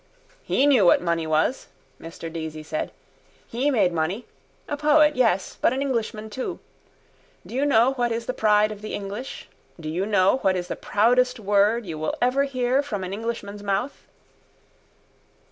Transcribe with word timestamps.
—He 0.41 0.65
knew 0.65 0.83
what 0.83 1.03
money 1.03 1.27
was, 1.27 1.67
Mr 2.01 2.27
Deasy 2.33 2.63
said. 2.65 2.91
He 3.45 3.69
made 3.69 3.93
money. 3.93 4.25
A 4.67 4.75
poet, 4.75 5.15
yes, 5.15 5.59
but 5.61 5.73
an 5.73 5.81
Englishman 5.83 6.31
too. 6.31 6.57
Do 7.45 7.53
you 7.53 7.67
know 7.67 7.91
what 7.93 8.11
is 8.11 8.25
the 8.25 8.33
pride 8.33 8.71
of 8.71 8.81
the 8.81 8.95
English? 8.95 9.47
Do 9.79 9.87
you 9.89 10.07
know 10.07 10.37
what 10.37 10.55
is 10.55 10.69
the 10.69 10.75
proudest 10.75 11.39
word 11.39 11.85
you 11.85 11.99
will 11.99 12.15
ever 12.19 12.45
hear 12.45 12.81
from 12.81 13.03
an 13.03 13.13
Englishman's 13.13 13.61
mouth? 13.61 14.07